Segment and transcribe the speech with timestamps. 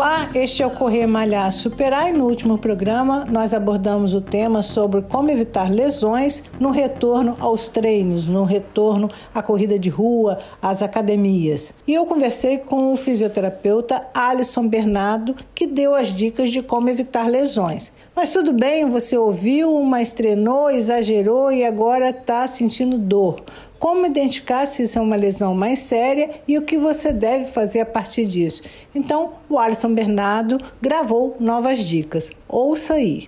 [0.00, 4.62] Olá, este é o Correr Malhar Superar e no último programa nós abordamos o tema
[4.62, 10.82] sobre como evitar lesões no retorno aos treinos, no retorno à corrida de rua, às
[10.82, 11.74] academias.
[11.86, 17.28] E eu conversei com o fisioterapeuta Alisson Bernardo, que deu as dicas de como evitar
[17.28, 17.92] lesões.
[18.16, 23.44] Mas tudo bem, você ouviu, mas treinou, exagerou e agora está sentindo dor
[23.80, 27.80] como identificar se isso é uma lesão mais séria e o que você deve fazer
[27.80, 28.62] a partir disso.
[28.94, 32.30] Então, o Alisson Bernardo gravou novas dicas.
[32.46, 33.26] Ouça aí.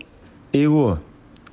[0.52, 0.98] Igor,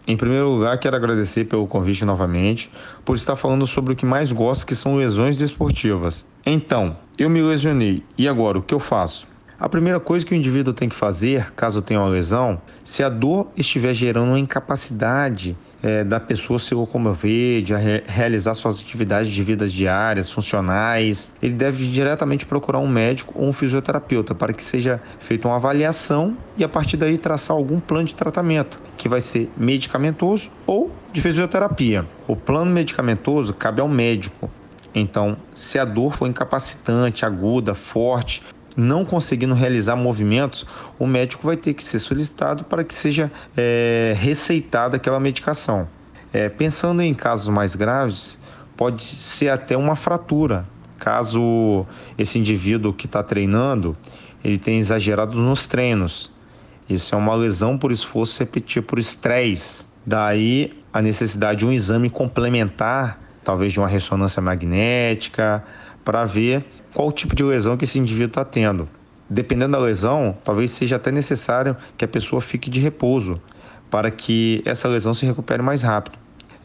[0.05, 2.69] em primeiro lugar, quero agradecer pelo convite novamente,
[3.05, 6.25] por estar falando sobre o que mais gosto, que são lesões desportivas.
[6.45, 9.27] Então, eu me lesionei e agora o que eu faço?
[9.57, 13.09] A primeira coisa que o indivíduo tem que fazer, caso tenha uma lesão, se a
[13.09, 19.31] dor estiver gerando uma incapacidade é, da pessoa se locomover, de re realizar suas atividades
[19.31, 24.63] de vida diárias, funcionais, ele deve diretamente procurar um médico ou um fisioterapeuta para que
[24.63, 29.21] seja feita uma avaliação e a partir daí traçar algum plano de tratamento, que vai
[29.21, 32.05] ser medicamentoso ou de fisioterapia.
[32.27, 34.49] O plano medicamentoso cabe ao médico.
[34.93, 38.41] Então, se a dor for incapacitante, aguda, forte,
[38.79, 40.65] não conseguindo realizar movimentos,
[40.97, 45.87] o médico vai ter que ser solicitado para que seja é, receitada aquela medicação.
[46.31, 48.39] É, pensando em casos mais graves,
[48.77, 50.65] pode ser até uma fratura,
[50.97, 51.85] caso
[52.17, 53.97] esse indivíduo que está treinando
[54.43, 56.31] ele tenha exagerado nos treinos.
[56.89, 59.87] Isso é uma lesão por esforço repetido por estresse.
[60.05, 65.63] Daí a necessidade de um exame complementar, talvez de uma ressonância magnética,
[66.09, 68.89] para ver qual tipo de lesão que esse indivíduo está tendo.
[69.29, 73.39] Dependendo da lesão, talvez seja até necessário que a pessoa fique de repouso
[73.91, 76.17] para que essa lesão se recupere mais rápido.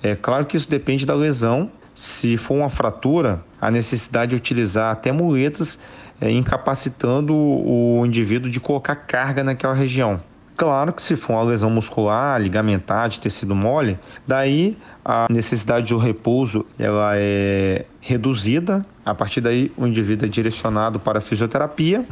[0.03, 1.71] É claro que isso depende da lesão.
[1.95, 5.79] Se for uma fratura, a necessidade de utilizar até muletas,
[6.19, 10.23] é, incapacitando o indivíduo de colocar carga naquela região.
[10.57, 15.99] Claro que se for uma lesão muscular, ligamentar, de tecido mole, daí a necessidade do
[15.99, 18.87] repouso ela é reduzida.
[19.05, 22.07] A partir daí o indivíduo é direcionado para a fisioterapia,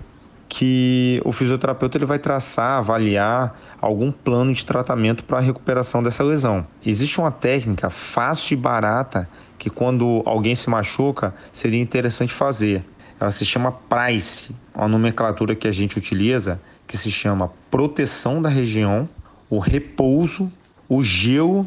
[0.48, 6.24] que o fisioterapeuta ele vai traçar, avaliar algum plano de tratamento para a recuperação dessa
[6.24, 6.66] lesão.
[6.84, 12.84] Existe uma técnica fácil e barata que quando alguém se machuca seria interessante fazer.
[13.20, 16.60] Ela se chama PRICE, uma nomenclatura que a gente utiliza
[16.92, 19.08] que se chama proteção da região,
[19.48, 20.52] o repouso,
[20.86, 21.66] o gelo,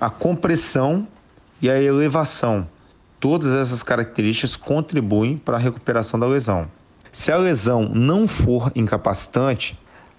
[0.00, 1.06] a compressão
[1.62, 2.66] e a elevação.
[3.20, 6.66] Todas essas características contribuem para a recuperação da lesão.
[7.12, 9.78] Se a lesão não for incapacitante,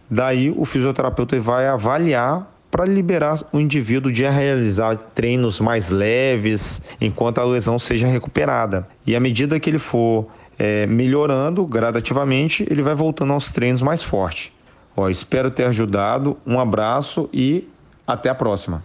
[0.10, 7.40] daí o fisioterapeuta vai avaliar para liberar o indivíduo de realizar treinos mais leves enquanto
[7.40, 8.88] a lesão seja recuperada.
[9.06, 10.28] E à medida que ele for
[10.58, 14.54] é, melhorando gradativamente, ele vai voltando aos treinos mais forte.
[14.96, 16.38] Ó, espero ter ajudado.
[16.46, 17.68] Um abraço e
[18.08, 18.84] até a próxima.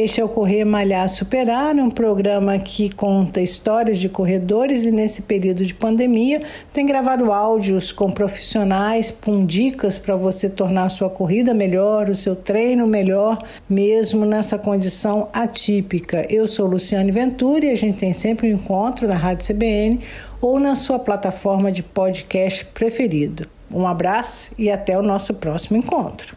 [0.00, 5.22] Este é o Correr Malhar Superar, um programa que conta histórias de corredores e nesse
[5.22, 6.40] período de pandemia
[6.72, 12.14] tem gravado áudios com profissionais com dicas para você tornar a sua corrida melhor, o
[12.14, 13.38] seu treino melhor,
[13.68, 16.24] mesmo nessa condição atípica.
[16.30, 19.98] Eu sou Luciane Ventura e a gente tem sempre um encontro na Rádio CBN
[20.40, 23.48] ou na sua plataforma de podcast preferido.
[23.68, 26.36] Um abraço e até o nosso próximo encontro.